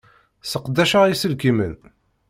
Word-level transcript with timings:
Sseqdaceɣ 0.43 1.03
iselkimen. 1.07 1.73